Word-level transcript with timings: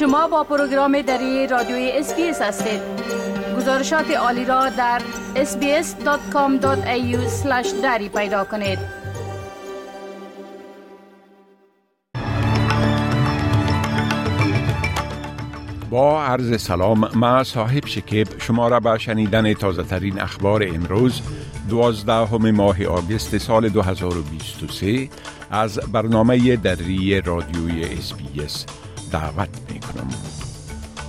شما 0.00 0.28
با 0.28 0.44
پروگرام 0.44 1.02
دری 1.02 1.46
رادیوی 1.46 1.90
SBS 1.94 2.42
هستید. 2.42 2.80
گزارشات 3.56 4.10
عالی 4.10 4.44
را 4.44 4.68
در 4.68 5.02
sbs.com.au 5.34 7.16
دری 7.82 8.08
پیدا 8.08 8.44
کنید. 8.44 8.78
با 15.90 16.24
عرض 16.24 16.62
سلام 16.62 17.08
ما 17.14 17.44
صاحب 17.44 17.86
شکیب 17.86 18.28
شما 18.38 18.68
را 18.68 18.80
به 18.80 18.98
شنیدن 18.98 19.54
تازه 19.54 19.82
ترین 19.82 20.20
اخبار 20.20 20.64
امروز 20.74 21.22
دوازده 21.70 22.36
ماه 22.36 22.84
آگست 22.84 23.38
سال 23.38 23.68
2023 23.68 25.08
از 25.50 25.78
برنامه 25.92 26.56
دری 26.56 27.20
رادیوی 27.20 27.84
اسپیس 27.84 28.66
دعوت 29.12 29.59
کنم. 29.92 30.08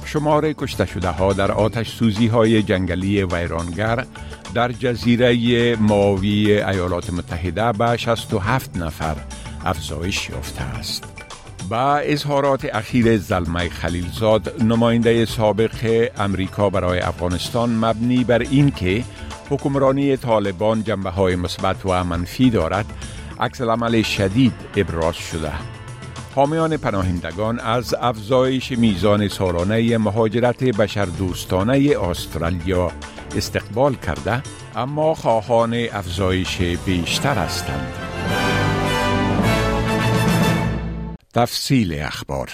شمار 0.05 0.53
کشته 0.53 0.85
شده 0.85 1.09
ها 1.09 1.33
در 1.33 1.51
آتش 1.51 1.89
سوزی 1.89 2.27
های 2.27 2.63
جنگلی 2.63 3.23
ویرانگر 3.23 4.05
در 4.53 4.71
جزیره 4.71 5.75
ماوی 5.75 6.61
ایالات 6.61 7.13
متحده 7.13 7.71
به 7.71 7.97
67 7.97 8.77
نفر 8.77 9.15
افزایش 9.65 10.29
یافته 10.29 10.61
است. 10.61 11.03
با 11.69 11.97
اظهارات 11.97 12.65
اخیر 12.65 13.17
زلمه 13.17 13.69
خلیلزاد 13.69 14.63
نماینده 14.63 15.25
سابق 15.25 16.09
امریکا 16.17 16.69
برای 16.69 16.99
افغانستان 16.99 17.69
مبنی 17.69 18.23
بر 18.23 18.39
اینکه 18.39 19.03
حکمرانی 19.49 20.17
طالبان 20.17 20.83
جنبه 20.83 21.09
های 21.09 21.35
مثبت 21.35 21.85
و 21.85 22.03
منفی 22.03 22.49
دارد 22.49 22.85
عکس 23.39 23.61
عمل 23.61 24.01
شدید 24.01 24.53
ابراز 24.75 25.15
شده 25.15 25.51
حامیان 26.35 26.77
پناهندگان 26.77 27.59
از 27.59 27.95
افزایش 27.99 28.71
میزان 28.71 29.27
سالانه 29.27 29.97
مهاجرت 29.97 30.63
بشردوستانه 30.63 31.97
استرالیا 32.01 32.91
استقبال 33.35 33.95
کرده 33.95 34.43
اما 34.75 35.15
خواهان 35.15 35.73
افزایش 35.73 36.61
بیشتر 36.61 37.35
هستند 37.35 37.93
تفصیل 41.33 41.99
اخبار 41.99 42.49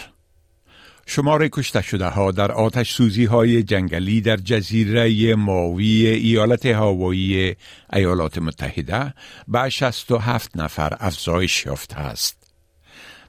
شمار 1.10 1.48
کشته 1.48 1.82
شده 1.82 2.08
ها 2.08 2.32
در 2.32 2.52
آتش 2.52 2.94
سوزی 2.94 3.26
های 3.26 3.64
جنگلی 3.64 4.22
در 4.22 4.38
جزیره 4.38 5.36
ماوی 5.36 6.08
ایالت 6.08 6.66
هاوایی 6.66 7.56
ایالات 7.94 8.38
متحده 8.38 9.14
به 9.48 9.70
67 9.70 10.58
نفر 10.58 10.98
افزایش 11.00 11.66
یافته 11.66 11.96
است. 11.98 12.37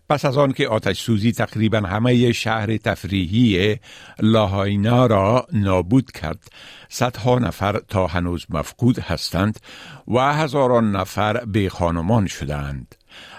پس 0.09 0.25
از 0.25 0.39
آن 0.39 0.53
که 0.53 0.69
آتش 0.69 1.01
سوزی 1.01 1.33
تقریبا 1.33 1.79
همه 1.79 2.33
شهر 2.33 2.77
تفریحی 2.77 3.77
لاهاینا 4.21 5.07
را 5.07 5.47
نابود 5.53 6.11
کرد 6.11 6.49
صدها 6.89 7.39
نفر 7.39 7.81
تا 7.89 8.07
هنوز 8.07 8.47
مفقود 8.51 8.99
هستند 8.99 9.61
و 10.09 10.35
هزاران 10.35 10.97
نفر 10.97 11.45
به 11.45 11.69
خانمان 11.69 12.27
شدند 12.27 12.95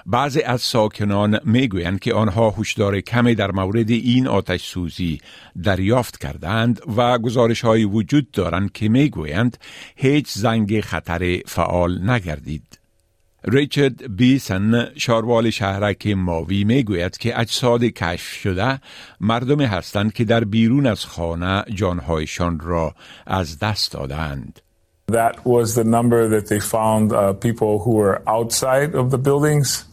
بعضی 0.05 0.41
از 0.41 0.61
ساکنان 0.61 1.39
می‌گویند 1.43 1.99
که 1.99 2.13
آنها 2.13 2.55
هشدار 2.57 3.01
کمی 3.01 3.35
در 3.35 3.51
مورد 3.51 3.89
این 3.89 4.27
آتش 4.27 4.63
سوزی 4.63 5.21
دریافت 5.63 6.17
کردند 6.17 6.81
و 6.97 7.17
گزارش 7.17 7.61
های 7.61 7.83
وجود 7.83 8.31
دارند 8.31 8.71
که 8.71 8.89
می‌گویند 8.89 9.57
هیچ 9.95 10.27
زنگ 10.29 10.81
خطر 10.81 11.39
فعال 11.47 12.09
نگردید. 12.09 12.78
ریچارد 13.43 14.15
بیسن 14.15 14.87
شاروال 14.95 15.49
شهرک 15.49 16.07
ماوی 16.07 16.63
می‌گوید 16.63 17.17
که 17.17 17.39
اجساد 17.39 17.83
کشف 17.83 18.33
شده 18.33 18.79
مردمی 19.19 19.65
هستند 19.65 20.13
که 20.13 20.23
در 20.23 20.43
بیرون 20.43 20.85
از 20.85 21.05
خانه 21.05 21.63
جانهایشان 21.73 22.59
را 22.59 22.95
از 23.27 23.59
دست 23.59 23.91
دادند. 23.91 24.59
That 25.11 25.45
was 25.45 25.73
the 25.73 25.83
number 25.83 26.27
that 26.29 26.47
they 26.47 26.59
found 26.59 27.11
uh, 27.11 27.33
people 27.33 27.79
who 27.79 27.93
were 28.01 28.21
outside 28.27 28.93
of 28.93 29.09
the 29.09 29.17
buildings. 29.17 29.85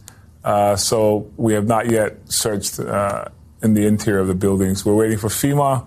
Uh, 0.43 0.75
so 0.75 0.97
we 1.37 1.53
have 1.53 1.67
not 1.67 1.89
yet 1.89 2.11
searched 2.25 2.79
uh, 2.79 3.25
in 3.63 3.73
the 3.73 3.85
interior 3.87 4.19
of 4.19 4.27
the 4.27 4.39
buildings. 4.45 4.85
We're 4.85 4.99
waiting 5.03 5.17
for 5.17 5.29
FEMA 5.29 5.85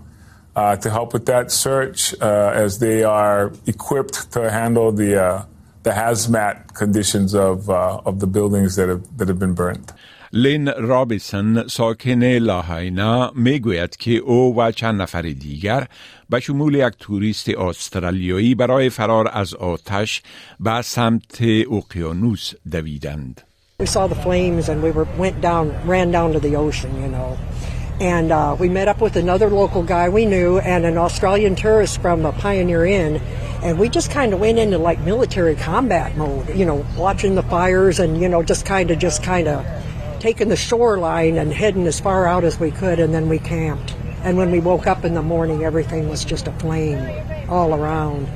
uh, 0.56 0.76
to 0.76 0.90
help 0.90 1.12
with 1.12 1.26
that 1.26 1.52
search 1.52 2.14
uh, 2.20 2.64
as 2.64 2.78
they 2.80 3.04
are 3.04 3.52
equipped 3.66 4.32
to 4.32 4.50
handle 4.50 4.90
the 4.92 5.10
uh, 5.22 5.44
the 5.83 5.91
hazmat 5.91 6.73
conditions 6.73 7.33
of 7.33 7.69
of 7.69 8.19
the 8.19 8.27
buildings 8.27 8.75
that 8.75 8.89
have 8.89 9.03
that 9.17 9.27
have 9.27 9.39
been 9.39 9.53
burned. 9.53 9.93
لین 10.33 10.67
رابیسن 10.67 11.67
ساکن 11.67 12.23
لاهاینا 12.23 13.31
میگوید 13.35 13.95
که 13.95 14.11
او 14.11 14.55
و 14.59 14.71
چند 14.71 15.01
نفر 15.01 15.21
دیگر 15.21 15.88
به 16.29 16.39
شمول 16.39 16.75
یک 16.75 16.93
توریست 16.99 17.49
استرالیایی 17.49 18.55
برای 18.55 18.89
فرار 18.89 19.29
از 19.33 19.53
آتش 19.53 20.21
به 20.59 20.81
سمت 20.81 21.41
اقیانوس 21.71 22.53
دویدند. 22.71 23.41
We 23.79 23.85
saw 23.85 24.07
the 24.07 24.16
flames 24.16 24.69
and 24.69 24.81
we 24.81 24.91
were, 24.91 25.07
went 25.17 25.41
down, 25.41 25.66
ran 25.85 26.09
down 26.11 26.31
to 26.31 26.39
the 26.39 26.55
ocean, 26.55 26.91
you 27.01 27.09
know. 27.09 27.38
And 27.99 28.31
uh, 28.31 28.55
we 28.59 28.67
met 28.69 28.88
up 28.88 29.01
with 29.01 29.16
another 29.16 29.49
local 29.49 29.83
guy 29.83 30.09
we 30.09 30.25
knew 30.25 30.59
and 30.59 30.85
an 30.85 30.97
Australian 30.97 31.55
tourist 31.55 32.01
from 32.01 32.25
a 32.25 32.33
Pioneer 32.33 32.85
Inn. 32.85 33.21
And 33.63 33.79
we 33.79 33.89
just 33.89 34.11
kind 34.11 34.33
of 34.33 34.39
went 34.39 34.59
into 34.59 34.77
like 34.77 34.99
military 35.01 35.55
combat 35.55 36.16
mode, 36.17 36.49
you 36.55 36.66
know, 36.66 36.85
watching 36.97 37.35
the 37.35 37.43
fires 37.43 37.99
and, 37.99 38.21
you 38.21 38.29
know, 38.29 38.43
just 38.43 38.66
kind 38.66 38.91
of, 38.91 38.99
just 38.99 39.23
kind 39.23 39.47
of 39.47 39.66
taking 40.19 40.49
the 40.49 40.55
shoreline 40.55 41.38
and 41.38 41.53
heading 41.53 41.88
as 41.88 41.99
far 41.99 42.27
out 42.27 42.43
as 42.43 42.59
we 42.59 42.71
could. 42.71 42.99
And 42.99 43.13
then 43.13 43.29
we 43.29 43.39
camped. 43.39 43.95
And 44.23 44.38
when 44.38 44.51
we 44.51 44.59
woke 44.59 44.88
up 44.88 45.05
in 45.05 45.13
the 45.13 45.21
morning, 45.21 45.63
everything 45.63 46.09
was 46.09 46.25
just 46.25 46.47
aflame 46.47 46.99
all 47.49 47.73
around. 47.73 48.27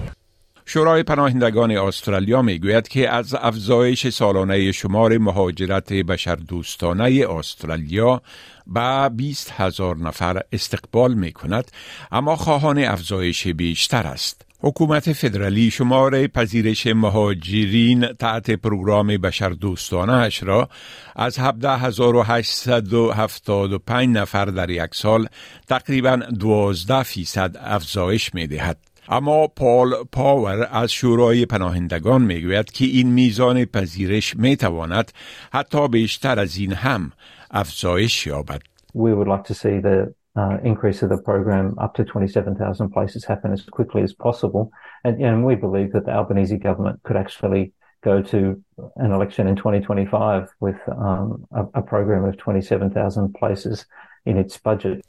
شورای 0.71 1.03
پناهندگان 1.03 1.71
استرالیا 1.71 2.41
میگوید 2.41 2.87
که 2.87 3.09
از 3.09 3.33
افزایش 3.33 4.09
سالانه 4.09 4.71
شمار 4.71 5.17
مهاجرت 5.17 5.93
بشردوستانه 5.93 7.25
استرالیا 7.29 8.21
به 8.67 9.09
20 9.15 9.53
هزار 9.57 9.97
نفر 9.97 10.41
استقبال 10.51 11.13
می 11.13 11.31
کند 11.31 11.71
اما 12.11 12.35
خواهان 12.35 12.77
افزایش 12.77 13.47
بیشتر 13.47 14.07
است. 14.07 14.45
حکومت 14.66 15.12
فدرالی 15.12 15.70
شمار 15.70 16.26
پذیرش 16.26 16.86
مهاجرین 16.86 18.06
تحت 18.06 18.50
پروگرام 18.50 19.06
بشردوستانه 19.06 20.12
اش 20.12 20.42
را 20.42 20.68
از 21.16 21.38
17875 21.38 24.16
نفر 24.16 24.44
در 24.44 24.70
یک 24.70 24.94
سال 24.94 25.26
تقریبا 25.68 26.20
12 26.40 27.02
فیصد 27.02 27.56
افزایش 27.60 28.34
می 28.34 28.46
دهد. 28.46 28.78
اما 29.08 29.46
پال 29.46 29.94
پاور 30.12 30.68
از 30.72 30.92
شورای 30.92 31.46
پناهندگان 31.46 32.22
می‌گوید 32.22 32.72
که 32.72 32.84
این 32.84 33.12
میزان 33.12 33.64
پذیرش 33.64 34.36
می‌تواند 34.36 35.12
حتی 35.52 35.88
بیشتر 35.88 36.38
از 36.38 36.56
این 36.56 36.72
هم 36.72 37.12
افزایش 37.50 38.26
یابد. 38.26 38.62
We 38.94 38.96
would 38.96 39.28
like 39.28 39.44
to 39.44 39.54
see 39.54 39.80
the 39.80 40.23
uh, 40.35 40.57
increase 40.63 41.01
of 41.01 41.09
the 41.09 41.17
program 41.17 41.75
up 41.79 41.95
to 41.95 42.03
27,000 42.03 42.89
places 42.91 43.25
happen 43.25 43.51
as 43.51 43.63
quickly 43.63 44.01
as 44.03 44.13
possible. 44.13 44.71
And, 45.03 45.21
and 45.21 45.45
we 45.45 45.55
believe 45.55 45.91
that 45.93 46.05
the 46.05 46.11
Albanese 46.11 46.57
government 46.57 47.01
could 47.03 47.17
actually 47.17 47.73
go 48.01 48.21
to 48.21 48.63
an 48.95 49.11
election 49.11 49.47
in 49.47 49.55
2025 49.55 50.49
with 50.59 50.77
um, 50.87 51.45
a, 51.51 51.65
a 51.75 51.81
program 51.81 52.23
of 52.25 52.37
27,000 52.37 53.33
places 53.33 53.85
in 54.25 54.37
its 54.37 54.57
budget. 54.57 55.05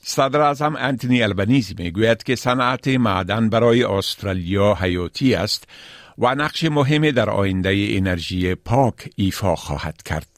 صدر 0.00 0.40
اعظم 0.40 0.76
انتونی 0.76 1.22
البنیزی 1.22 1.74
میگوید 1.78 2.22
که 2.22 2.36
صنعت 2.36 2.88
معدن 2.88 3.48
برای 3.48 3.84
استرالیا 3.84 4.74
حیاتی 4.74 5.34
است 5.34 5.68
و 6.18 6.34
نقش 6.34 6.64
مهمی 6.64 7.12
در 7.12 7.30
آینده 7.30 7.86
انرژی 7.90 8.54
پاک 8.54 9.10
ایفا 9.16 9.56
خواهد 9.56 10.02
کرد. 10.02 10.31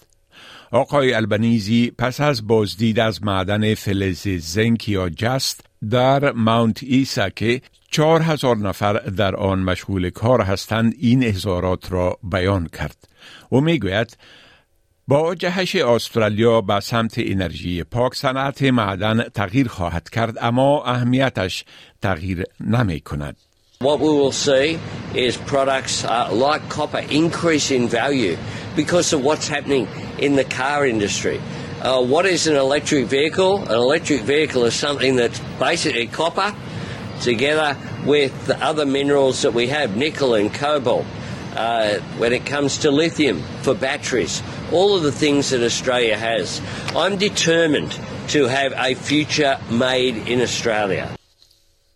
آقای 0.76 1.14
البنیزی 1.14 1.92
پس 1.98 2.22
از 2.22 2.48
بازدید 2.48 3.00
از 3.00 3.24
معدن 3.24 3.76
فلز 3.76 4.28
زنک 4.28 4.90
یا 4.90 5.10
جست 5.10 5.62
در 5.90 6.32
ماونت 6.32 6.84
ایسا 6.84 7.30
که 7.30 7.62
چهار 7.92 8.22
هزار 8.22 8.58
نفر 8.58 8.94
در 8.94 9.36
آن 9.36 9.60
مشغول 9.60 10.10
کار 10.10 10.42
هستند 10.42 10.94
این 11.00 11.28
اظهارات 11.28 11.92
را 11.92 12.18
بیان 12.24 12.68
کرد 12.68 13.08
و 13.52 13.56
می‌گوید 13.56 14.18
با 15.08 15.36
جهش 15.36 15.76
استرالیا 15.76 16.62
به 16.62 16.80
سمت 16.80 17.14
انرژی 17.18 17.84
پاک 17.84 18.16
صنعت 18.16 18.62
معدن 18.62 19.24
تغییر 19.24 19.68
خواهد 19.68 20.10
کرد 20.10 20.38
اما 20.42 20.84
اهمیتش 20.84 21.66
تغییر 22.02 22.44
نمی 22.60 23.00
کند. 23.00 23.36
What 23.84 24.00
we 24.00 24.12
will 24.22 24.32
see 24.32 24.80
is 25.28 25.38
products 25.38 26.06
uh, 26.06 26.30
like 26.46 26.64
copper 26.70 27.04
increase 27.22 27.68
in 27.72 27.88
value 27.88 28.36
because 28.76 29.08
of 29.14 29.20
what's 29.28 29.48
happening 29.48 29.88
in 30.20 30.36
the 30.36 30.44
car 30.44 30.86
industry. 30.86 31.42
Uh, 31.82 32.02
what 32.04 32.26
is 32.26 32.48
an 32.48 32.56
electric 32.56 33.06
vehicle? 33.06 33.64
An 33.64 33.72
electric 33.72 34.22
vehicle 34.22 34.66
is 34.66 34.74
something 34.74 35.16
that's 35.16 35.40
basically 35.60 36.08
copper 36.08 36.56
together 37.22 37.78
with 38.06 38.48
the 38.48 38.58
other 38.64 38.86
minerals 38.86 39.42
that 39.44 39.54
we 39.54 39.68
have, 39.68 39.96
nickel 39.96 40.34
and 40.34 40.54
cobalt. 40.54 41.06
Uh, 41.56 42.00
when 42.18 42.34
it 42.34 42.46
comes 42.46 42.80
to 42.80 42.92
lithium 42.92 43.42
for 43.62 43.74
batteries, 43.74 44.44
all 44.74 44.96
of 44.98 45.04
the 45.04 45.12
things 45.12 45.52
that 45.52 45.64
Australia 45.64 46.18
has. 46.18 46.62
I'm 46.94 47.18
determined 47.18 47.98
to 48.30 48.46
have 48.48 48.74
a 48.76 48.94
future 48.94 49.58
made 49.72 50.28
in 50.28 50.42
Australia. 50.42 51.16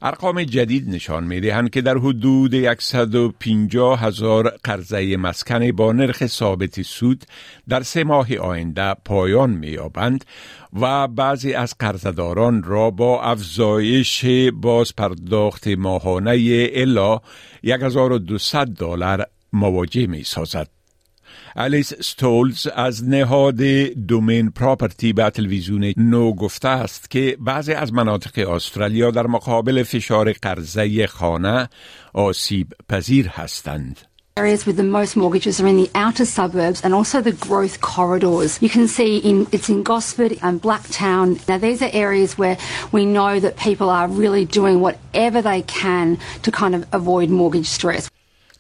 ارقام 0.02 0.44
جدید 0.44 0.90
نشان 0.90 1.24
می 1.24 1.40
دهند 1.40 1.70
که 1.70 1.82
در 1.82 1.98
حدود 1.98 2.80
150 2.80 4.02
هزار 4.02 4.50
قرضه 4.64 5.18
مسکن 5.18 5.72
با 5.72 5.92
نرخ 5.92 6.26
ثابت 6.26 6.82
سود 6.82 7.26
در 7.70 7.84
سه 7.84 8.04
ماه 8.04 8.38
آینده 8.38 8.94
پایان 8.94 9.50
می 9.50 9.68
یابند 9.68 10.26
و 10.74 11.08
بعضی 11.08 11.54
از 11.54 11.76
قرضداران 11.80 12.64
را 12.64 12.92
با 12.92 13.24
افزایش 13.24 14.26
باز 14.54 14.96
پرداخت 14.96 15.68
ماهانه 15.68 16.70
الا 16.74 17.20
1200 17.64 18.56
دلار 18.56 19.26
مواجه 19.54 20.08
می 20.08 20.24
سازد. 20.24 20.79
الیس 21.56 21.94
ستولز 21.94 22.68
از 22.68 23.10
نهاد 23.10 23.62
دومین 24.08 24.52
پراپرتی 24.52 25.14
به 25.14 25.30
تلویزیون 25.30 25.94
نو 25.98 26.34
گفته 26.34 26.68
است 26.68 27.12
که 27.12 27.38
بعضی 27.40 27.74
از 27.74 27.94
مناطق 27.94 28.50
استرالیا 28.50 29.12
در 29.12 29.28
مقابل 29.28 29.84
فشار 29.84 30.34
قرضه 30.34 31.08
خانه 31.08 31.70
آسیب 32.14 32.74
پذیر 32.90 33.28
هستند. 33.28 34.00
Areas 34.38 34.66
with 34.66 34.78
the 34.78 34.84
most 34.84 35.18
mortgages 35.18 35.60
are 35.60 35.68
in 35.68 35.76
the 35.76 35.92
outer 35.96 36.24
suburbs 36.24 36.82
and 36.82 36.94
also 36.94 37.20
the 37.20 37.34
growth 37.34 37.82
corridors. 37.82 38.62
You 38.62 38.70
can 38.70 38.88
see 38.88 39.18
in 39.18 39.48
it's 39.52 39.68
in 39.68 39.84
Gosford 39.84 40.38
and 40.42 40.62
Blacktown. 40.62 41.46
Now 41.50 41.58
these 41.58 41.82
are 41.82 41.90
areas 41.92 42.38
where 42.38 42.58
we 42.94 43.06
know 43.06 43.42
that 43.42 43.58
people 43.58 43.90
are 43.90 44.08
really 44.08 44.46
doing 44.46 44.80
whatever 44.80 45.42
they 45.42 45.62
can 45.64 46.18
to 46.44 46.52
kind 46.52 46.74
of 46.74 46.86
avoid 46.94 47.30
mortgage 47.30 47.68
stress. 47.68 48.10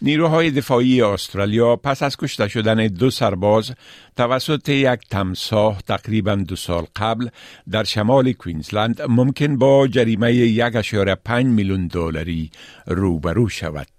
نیروهای 0.01 0.51
دفاعی 0.51 1.01
استرالیا 1.01 1.75
پس 1.75 2.04
از 2.04 2.18
کشته 2.18 2.48
شدن 2.48 2.88
دو 2.88 3.10
سرباز 3.10 3.72
توسط 4.18 4.69
یک 4.69 5.00
تمساح 5.10 5.80
تقریبا 5.80 6.36
دو 6.36 6.56
سال 6.56 6.86
قبل 6.96 7.30
در 7.72 7.84
شمال 7.84 8.31
کوینزلند 8.34 9.01
ممکن 9.01 9.57
با 9.57 9.88
جریمه 9.88 10.34
یک 10.34 10.75
پنج 11.24 11.46
میلیون 11.46 11.88
دلاری 11.88 12.51
روبرو 12.88 13.50
شود. 13.50 13.99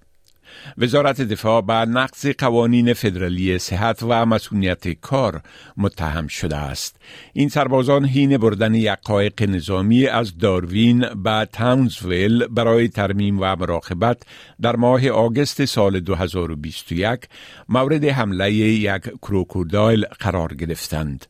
وزارت 0.78 1.20
دفاع 1.20 1.62
به 1.62 1.72
نقض 1.72 2.26
قوانین 2.26 2.92
فدرالی 2.92 3.58
صحت 3.58 4.02
و 4.02 4.26
مسئولیت 4.26 4.88
کار 4.88 5.40
متهم 5.76 6.26
شده 6.26 6.56
است. 6.56 6.96
این 7.32 7.48
سربازان 7.48 8.04
هین 8.04 8.38
بردن 8.38 8.74
یک 8.74 8.98
قایق 9.04 9.42
نظامی 9.42 10.06
از 10.06 10.38
داروین 10.38 11.00
به 11.14 11.48
تاونزویل 11.52 12.46
برای 12.46 12.88
ترمیم 12.88 13.38
و 13.40 13.56
مراقبت 13.56 14.22
در 14.60 14.76
ماه 14.76 15.08
آگست 15.08 15.64
سال 15.64 16.00
2021 16.00 17.20
مورد 17.68 18.04
حمله 18.04 18.52
یک 18.52 19.02
کروکودایل 19.22 20.04
قرار 20.04 20.54
گرفتند. 20.54 21.26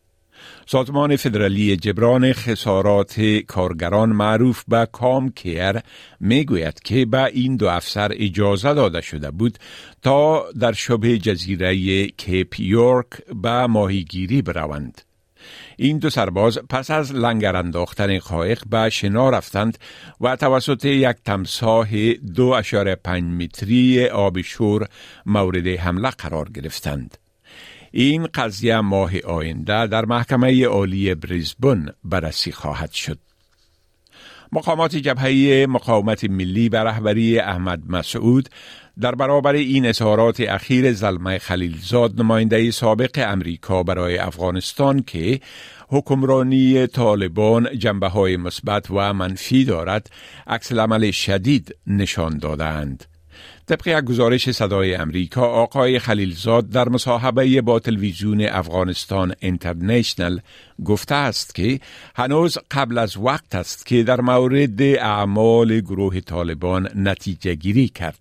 سازمان 0.67 1.17
فدرالی 1.17 1.77
جبران 1.77 2.33
خسارات 2.33 3.21
کارگران 3.47 4.09
معروف 4.09 4.65
به 4.69 4.89
کام 4.93 5.31
کیر 5.31 5.81
می 6.21 6.45
گوید 6.45 6.81
که 6.85 7.07
به 7.07 7.25
این 7.25 7.57
دو 7.57 7.69
افسر 7.69 8.11
اجازه 8.15 8.75
داده 8.75 9.01
شده 9.01 9.31
بود 9.31 9.59
تا 10.03 10.45
در 10.61 10.73
شبه 10.73 11.19
جزیره 11.19 12.07
کیپ 12.07 12.61
یورک 12.61 13.07
به 13.43 13.67
ماهیگیری 13.67 14.43
بروند. 14.43 15.03
این 15.77 15.99
دو 15.99 16.11
سرباز 16.11 16.59
پس 16.69 16.91
از 16.91 17.15
لنگر 17.15 17.57
انداختن 17.57 18.19
قایق 18.19 18.63
به 18.71 18.91
شنا 18.91 19.31
رفتند 19.31 19.79
و 20.21 20.37
توسط 20.37 20.85
یک 20.85 21.17
تمساه 21.25 22.13
دو 22.13 22.45
اشاره 22.47 22.95
پنج 22.95 23.43
متری 23.43 24.07
آب 24.07 24.41
شور 24.41 24.87
مورد 25.27 25.67
حمله 25.67 26.11
قرار 26.11 26.49
گرفتند. 26.49 27.19
این 27.91 28.27
قضیه 28.27 28.81
ماه 28.81 29.19
آینده 29.19 29.87
در 29.87 30.05
محکمه 30.05 30.67
عالی 30.67 31.15
بریزبن 31.15 31.87
بررسی 32.05 32.53
خواهد 32.53 32.91
شد. 32.91 33.19
مقامات 34.53 34.97
جبهه 34.97 35.67
مقاومت 35.69 36.25
ملی 36.25 36.69
به 36.69 36.79
رهبری 36.79 37.39
احمد 37.39 37.83
مسعود 37.89 38.49
در 39.01 39.15
برابر 39.15 39.53
این 39.53 39.87
اظهارات 39.87 40.41
اخیر 40.41 40.93
زلمه 40.93 41.39
خلیلزاد 41.39 42.21
نماینده 42.21 42.71
سابق 42.71 43.25
امریکا 43.29 43.83
برای 43.83 44.19
افغانستان 44.19 45.03
که 45.03 45.41
حکمرانی 45.89 46.87
طالبان 46.87 47.79
جنبه 47.79 48.09
های 48.09 48.37
مثبت 48.37 48.91
و 48.91 49.13
منفی 49.13 49.65
دارد 49.65 50.11
عکس 50.47 50.73
عمل 50.73 51.11
شدید 51.11 51.77
نشان 51.87 52.39
دادند. 52.39 53.10
طبق 53.71 53.87
یک 53.87 54.05
گزارش 54.05 54.51
صدای 54.51 54.95
امریکا 54.95 55.47
آقای 55.47 55.99
خلیلزاد 55.99 56.69
در 56.71 56.89
مصاحبه 56.89 57.61
با 57.61 57.79
تلویزیون 57.79 58.47
افغانستان 58.49 59.35
اینترنشنل 59.41 60.39
گفته 60.85 61.15
است 61.15 61.55
که 61.55 61.81
هنوز 62.17 62.59
قبل 62.71 62.99
از 62.99 63.17
وقت 63.17 63.55
است 63.55 63.87
که 63.87 64.03
در 64.03 64.21
مورد 64.21 64.83
اعمال 64.83 65.81
گروه 65.81 66.21
طالبان 66.21 66.89
نتیجه 66.95 67.55
گیری 67.55 67.89
کرد. 67.89 68.19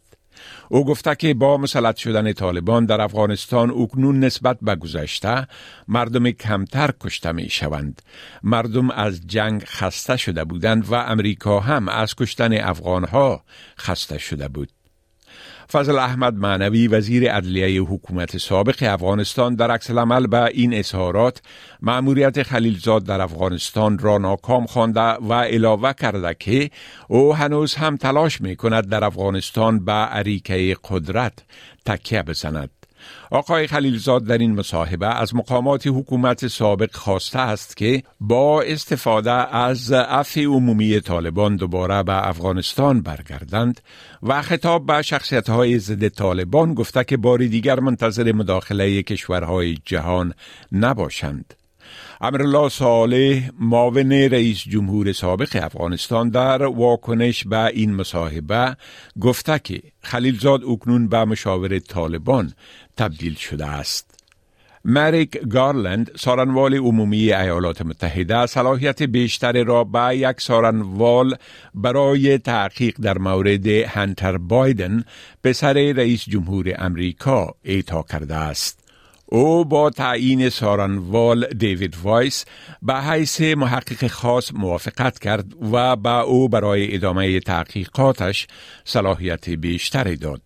او 0.69 0.85
گفته 0.85 1.15
که 1.15 1.33
با 1.33 1.57
مسلط 1.57 1.97
شدن 1.97 2.33
طالبان 2.33 2.85
در 2.85 3.01
افغانستان 3.01 3.69
اکنون 3.69 4.19
نسبت 4.19 4.57
به 4.61 4.75
گذشته 4.75 5.47
مردم 5.87 6.31
کمتر 6.31 6.91
کشته 6.99 7.31
می 7.31 7.49
شوند. 7.49 8.01
مردم 8.43 8.89
از 8.91 9.27
جنگ 9.27 9.63
خسته 9.63 10.17
شده 10.17 10.43
بودند 10.43 10.91
و 10.91 10.93
امریکا 10.93 11.59
هم 11.59 11.87
از 11.89 12.15
کشتن 12.15 12.53
افغانها 12.53 13.43
خسته 13.79 14.17
شده 14.17 14.47
بود. 14.47 14.69
فضل 15.71 15.97
احمد 15.97 16.35
معنوی 16.35 16.87
وزیر 16.87 17.31
عدلیه 17.31 17.81
حکومت 17.81 18.37
سابق 18.37 18.75
افغانستان 18.81 19.55
در 19.55 19.71
عکس 19.71 19.89
العمل 19.89 20.27
به 20.27 20.43
این 20.45 20.73
اظهارات 20.73 21.41
مأموریت 21.81 22.43
خلیلزاد 22.43 23.03
در 23.03 23.21
افغانستان 23.21 23.97
را 23.99 24.17
ناکام 24.17 24.65
خوانده 24.65 25.01
و 25.01 25.33
علاوه 25.33 25.93
کرده 25.93 26.35
که 26.39 26.69
او 27.07 27.35
هنوز 27.35 27.75
هم 27.75 27.97
تلاش 27.97 28.41
می 28.41 28.55
کند 28.55 28.89
در 28.89 29.03
افغانستان 29.03 29.85
به 29.85 29.91
عریکه 29.91 30.75
قدرت 30.89 31.33
تکیه 31.85 32.23
بزند. 32.23 32.78
آقای 33.31 33.67
خلیلزاد 33.67 34.25
در 34.25 34.37
این 34.37 34.55
مصاحبه 34.55 35.07
از 35.07 35.35
مقامات 35.35 35.87
حکومت 35.87 36.47
سابق 36.47 36.95
خواسته 36.95 37.39
است 37.39 37.77
که 37.77 38.03
با 38.19 38.61
استفاده 38.61 39.31
از 39.55 39.91
عفی 39.91 40.43
عمومی 40.43 40.99
طالبان 40.99 41.55
دوباره 41.55 42.03
به 42.03 42.27
افغانستان 42.27 43.01
برگردند 43.01 43.81
و 44.23 44.41
خطاب 44.41 44.85
به 44.85 45.01
شخصیت 45.01 45.49
های 45.49 45.79
ضد 45.79 46.07
طالبان 46.07 46.73
گفته 46.73 47.03
که 47.03 47.17
بار 47.17 47.37
دیگر 47.37 47.79
منتظر 47.79 48.31
مداخله 48.31 49.03
کشورهای 49.03 49.77
جهان 49.85 50.33
نباشند. 50.71 51.58
امرالله 52.21 52.69
صالح 52.69 53.49
معاون 53.59 54.11
رئیس 54.11 54.57
جمهور 54.57 55.11
سابق 55.11 55.59
افغانستان 55.63 56.29
در 56.29 56.63
واکنش 56.63 57.43
به 57.43 57.65
این 57.65 57.95
مصاحبه 57.95 58.77
گفته 59.21 59.59
که 59.59 59.81
خلیلزاد 60.01 60.63
اکنون 60.63 61.07
به 61.07 61.25
مشاور 61.25 61.79
طالبان 61.79 62.53
تبدیل 62.97 63.35
شده 63.35 63.65
است. 63.65 64.19
مریک 64.85 65.37
گارلند 65.49 66.11
سارنوال 66.15 66.75
عمومی 66.75 67.33
ایالات 67.33 67.81
متحده 67.81 68.45
صلاحیت 68.45 69.03
بیشتر 69.03 69.63
را 69.63 69.83
به 69.83 70.17
یک 70.17 70.41
سارنوال 70.41 71.35
برای 71.75 72.37
تحقیق 72.37 72.95
در 73.01 73.17
مورد 73.17 73.67
هنتر 73.67 74.37
بایدن 74.37 75.03
پسر 75.43 75.73
رئیس 75.73 76.25
جمهور 76.25 76.73
امریکا 76.77 77.55
اعطا 77.63 78.05
کرده 78.09 78.35
است. 78.35 78.78
او 79.31 79.65
با 79.65 79.89
تعیین 79.89 80.49
سارنوال 80.49 81.45
دیوید 81.45 81.97
وایس 82.03 82.45
به 82.81 83.01
حیث 83.01 83.41
محقق 83.41 84.07
خاص 84.07 84.51
موافقت 84.53 85.19
کرد 85.19 85.45
و 85.73 85.95
به 85.95 86.19
او 86.19 86.49
برای 86.49 86.95
ادامه 86.95 87.39
تحقیقاتش 87.39 88.47
صلاحیت 88.85 89.49
بیشتری 89.49 90.15
داد. 90.15 90.41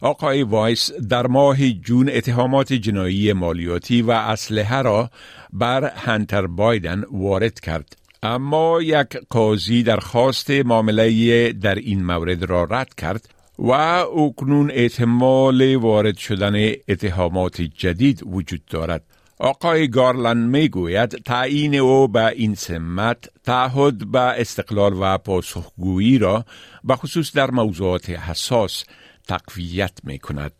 آقای 0.00 0.42
وایس 0.42 0.92
در 0.92 1.26
ماه 1.26 1.70
جون 1.70 2.10
اتهامات 2.12 2.72
جنایی 2.72 3.32
مالیاتی 3.32 4.02
و 4.02 4.10
اسلحه 4.10 4.82
را 4.82 5.10
بر 5.52 5.92
هنتر 5.96 6.46
بایدن 6.46 7.04
وارد 7.12 7.60
کرد. 7.60 7.96
اما 8.22 8.82
یک 8.82 9.16
قاضی 9.30 9.82
درخواست 9.82 10.50
معامله 10.50 11.52
در 11.52 11.74
این 11.74 12.04
مورد 12.04 12.44
را 12.44 12.64
رد 12.64 12.94
کرد 12.94 13.28
و 13.58 13.70
اکنون 13.70 14.70
احتمال 14.74 15.76
وارد 15.76 16.16
شدن 16.16 16.72
اتهامات 16.88 17.60
جدید 17.60 18.22
وجود 18.26 18.64
دارد. 18.64 19.02
آقای 19.38 19.88
گارلند 19.88 20.56
می 20.56 20.68
گوید 20.68 21.10
تعیین 21.10 21.74
او 21.74 22.08
به 22.08 22.26
این 22.26 22.54
سمت 22.54 23.16
تعهد 23.44 24.10
به 24.10 24.20
استقلال 24.20 24.92
و 25.00 25.18
پاسخگویی 25.18 26.18
را 26.18 26.44
به 26.84 26.96
خصوص 26.96 27.32
در 27.32 27.50
موضوعات 27.50 28.10
حساس 28.10 28.84
تقویت 29.28 29.92
می 30.04 30.18
کند. 30.18 30.52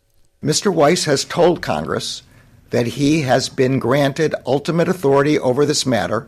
Mr. 0.45 0.67
Weiss 0.67 1.05
has 1.05 1.25
told 1.25 1.61
Congress 1.61 2.23
that 2.69 2.87
he 2.87 3.21
has 3.21 3.49
been 3.49 3.79
granted 3.79 4.33
ultimate 4.45 4.87
authority 4.87 5.37
over 5.39 5.65
this 5.65 5.85
matter, 5.85 6.27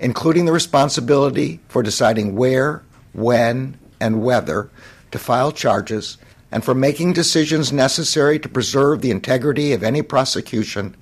including 0.00 0.46
the 0.46 0.52
responsibility 0.52 1.60
for 1.68 1.82
deciding 1.82 2.34
where, 2.34 2.82
when, 3.12 3.74
and 4.00 4.22
whether 4.22 4.70
to 5.11 5.19
file 5.19 5.51
charges 5.51 6.17
and 6.51 6.63
for 6.63 6.73
making 6.73 7.13
decisions 7.13 7.73
necessary 7.73 8.39
to 8.39 8.49
preserve 8.49 9.01
the 9.01 9.11
integrity 9.11 9.73
of 9.73 9.83
any 9.83 10.01
prosecution 10.01 10.95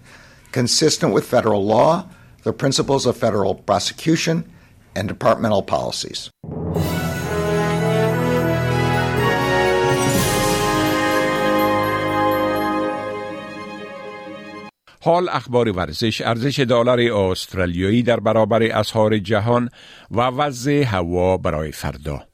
consistent 0.52 1.14
with 1.14 1.26
federal 1.26 1.66
law, 1.66 2.08
the 2.44 2.54
principles 2.54 3.06
of 3.06 3.18
federal 3.18 3.56
prosecution, 3.56 4.50
and 4.96 5.08
departmental 5.08 5.62
policies. 5.62 6.30
حال 15.06 15.30
اخبار 15.30 15.70
ورزش 15.70 16.22
ارزش 16.22 16.60
دلار 16.60 17.00
استرالیایی 17.00 18.04
در 18.04 18.20
برابر 18.20 18.64
اسعار 18.64 19.18
جهان 19.18 19.70
و 20.12 20.22
وضع 20.22 20.84
هوا 20.84 21.38
برای 21.38 21.72
فردا 21.72 22.28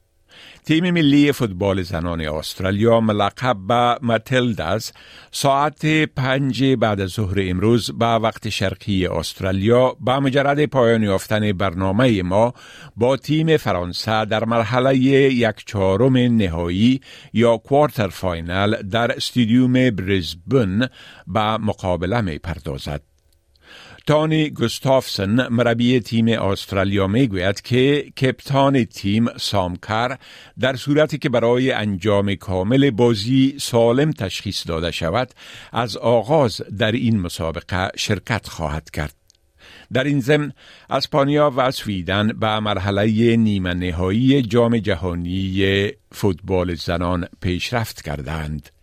تیم 0.67 0.91
ملی 0.91 1.31
فوتبال 1.31 1.81
زنان 1.81 2.21
استرالیا 2.21 2.99
ملقب 2.99 3.57
به 3.67 3.97
متلدز 4.01 4.91
ساعت 5.31 5.85
پنج 5.85 6.63
بعد 6.63 7.01
از 7.01 7.09
ظهر 7.09 7.35
امروز 7.37 7.91
به 7.91 8.05
وقت 8.05 8.49
شرقی 8.49 9.07
استرالیا 9.07 9.95
با 9.99 10.19
مجرد 10.19 10.65
پایان 10.65 11.03
یافتن 11.03 11.51
برنامه 11.51 12.23
ما 12.23 12.53
با 12.97 13.17
تیم 13.17 13.57
فرانسه 13.57 14.25
در 14.25 14.45
مرحله 14.45 14.97
یک 14.97 15.65
چهارم 15.65 16.17
نهایی 16.17 17.01
یا 17.33 17.57
کوارتر 17.57 18.07
فاینال 18.07 18.81
در 18.81 19.11
استادیوم 19.11 19.73
بریزبن 19.89 20.87
به 21.27 21.57
مقابله 21.57 22.21
می 22.21 22.37
پردازد. 22.37 23.06
تانی 24.07 24.49
گستافسن 24.49 25.47
مربی 25.47 25.99
تیم 25.99 26.27
استرالیا 26.27 27.07
می 27.07 27.27
گوید 27.27 27.61
که 27.61 28.01
کپتان 28.21 28.83
تیم 28.83 29.37
سامکر 29.37 30.17
در 30.59 30.75
صورتی 30.75 31.17
که 31.17 31.29
برای 31.29 31.71
انجام 31.71 32.35
کامل 32.35 32.89
بازی 32.91 33.55
سالم 33.59 34.11
تشخیص 34.11 34.67
داده 34.67 34.91
شود 34.91 35.31
از 35.73 35.97
آغاز 35.97 36.61
در 36.77 36.91
این 36.91 37.19
مسابقه 37.19 37.89
شرکت 37.95 38.47
خواهد 38.47 38.89
کرد. 38.89 39.13
در 39.93 40.03
این 40.03 40.19
ضمن 40.19 40.53
اسپانیا 40.89 41.53
و 41.55 41.71
سویدن 41.71 42.27
به 42.27 42.59
مرحله 42.59 43.35
نیمه 43.35 43.73
نهایی 43.73 44.41
جام 44.41 44.77
جهانی 44.77 45.91
فوتبال 46.11 46.75
زنان 46.75 47.27
پیشرفت 47.41 48.01
کردند. 48.01 48.76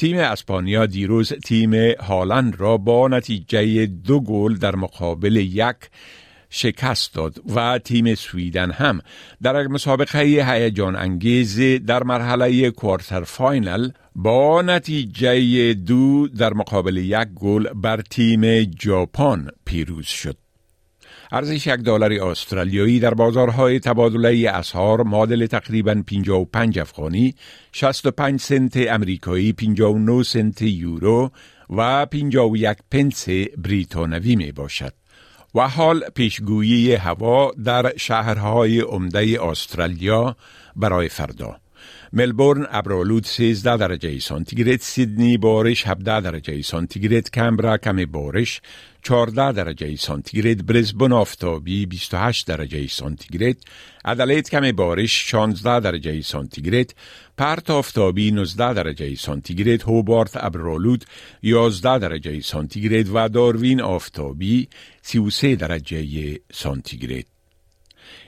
تیم 0.00 0.18
اسپانیا 0.18 0.86
دیروز 0.86 1.32
تیم 1.32 1.74
هالند 2.00 2.60
را 2.60 2.76
با 2.76 3.08
نتیجه 3.08 3.86
دو 3.86 4.20
گل 4.20 4.56
در 4.56 4.76
مقابل 4.76 5.36
یک 5.36 5.76
شکست 6.50 7.14
داد 7.14 7.42
و 7.56 7.78
تیم 7.78 8.14
سویدن 8.14 8.70
هم 8.70 9.00
در 9.42 9.66
مسابقه 9.66 10.18
هیجان 10.18 10.96
انگیز 10.96 11.60
در 11.86 12.02
مرحله 12.02 12.70
quarter 12.70 13.24
final 13.24 13.90
با 14.16 14.62
نتیجه 14.62 15.74
دو 15.74 16.28
در 16.28 16.52
مقابل 16.52 16.96
یک 16.96 17.28
گل 17.34 17.68
بر 17.68 18.00
تیم 18.00 18.70
ژاپن 18.82 19.46
پیروز 19.64 20.06
شد. 20.06 20.36
ارزش 21.32 21.66
یک 21.66 21.74
دلار 21.74 22.12
استرالیایی 22.12 23.00
در 23.00 23.14
بازارهای 23.14 23.80
تبادله 23.80 24.50
اسعار 24.50 25.02
معادل 25.02 25.46
تقریبا 25.46 26.02
55 26.06 26.78
افغانی 26.78 27.34
65 27.72 28.40
سنت 28.40 28.76
امریکایی 28.76 29.52
59 29.52 30.22
سنت 30.22 30.62
یورو 30.62 31.30
و 31.70 32.06
51 32.06 32.78
پنس 32.90 33.28
بریتانوی 33.58 34.36
می 34.36 34.52
باشد. 34.52 34.92
و 35.54 35.68
حال 35.68 36.04
پیشگویی 36.14 36.94
هوا 36.94 37.52
در 37.64 37.92
شهرهای 37.96 38.80
عمده 38.80 39.38
استرالیا 39.42 40.36
برای 40.76 41.08
فردا. 41.08 41.56
ملبورن 42.12 42.66
ابرالود 42.70 43.26
13 43.26 43.76
درجه 43.76 44.18
سانتیگراد 44.18 44.80
سیدنی 44.80 45.38
بارش 45.38 45.86
17 45.86 46.20
درجه 46.20 46.62
سانتیگراد 46.62 47.30
کمبرا 47.30 47.78
کم 47.78 48.04
بارش 48.04 48.60
14 49.02 49.52
درجه 49.52 49.96
سانتیگراد 49.96 50.66
برزبن 50.66 51.12
آفتابی 51.12 51.86
28 51.86 52.46
درجه 52.46 52.86
سانتیگراد 52.86 53.56
ادلید 54.04 54.50
کم 54.50 54.72
بارش 54.72 55.30
16 55.30 55.80
درجه 55.80 56.20
سانتیگراد 56.22 56.94
پرت 57.36 57.70
آفتابی 57.70 58.30
19 58.30 58.74
درجه 58.74 59.14
سانتیگراد 59.14 59.82
هوبارت 59.82 60.44
ابرالود 60.44 61.04
11 61.42 61.98
درجه 61.98 62.40
سانتیگراد 62.40 63.06
و 63.14 63.28
داروین 63.28 63.80
آفتابی 63.80 64.68
33 65.02 65.56
درجه 65.56 66.38
سانتیگراد 66.52 67.29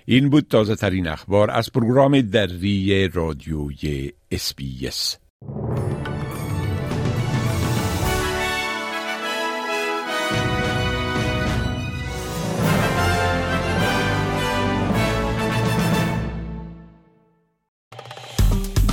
این 0.07 0.31
بود 0.31 0.47
تازه 0.51 0.77
ترین 0.77 1.09
اخبار 1.09 1.51
از 1.51 1.73
پروگرام 1.73 2.21
دری 2.21 3.09
رادیوی 3.09 4.13
SBS 4.31 5.17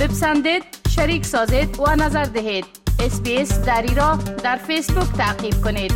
بپسندید 0.00 0.62
شریک 0.88 1.24
سازید 1.24 1.80
و 1.80 1.96
نظر 1.96 2.24
دهید. 2.24 2.64
اسپیس 3.00 3.60
دری 3.60 3.94
را 3.94 4.18
در 4.44 4.56
فیسبوک 4.56 5.12
تعقیب 5.16 5.54
کنید. 5.64 5.92